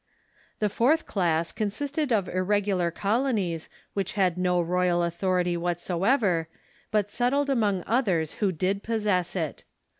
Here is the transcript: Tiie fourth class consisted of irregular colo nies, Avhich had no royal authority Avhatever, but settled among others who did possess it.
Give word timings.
Tiie 0.59 0.71
fourth 0.71 1.05
class 1.05 1.51
consisted 1.51 2.11
of 2.11 2.27
irregular 2.27 2.89
colo 2.89 3.29
nies, 3.31 3.69
Avhich 3.95 4.13
had 4.13 4.35
no 4.35 4.59
royal 4.59 5.03
authority 5.03 5.55
Avhatever, 5.55 6.47
but 6.89 7.11
settled 7.11 7.51
among 7.51 7.83
others 7.85 8.33
who 8.41 8.51
did 8.51 8.81
possess 8.81 9.35
it. 9.35 9.63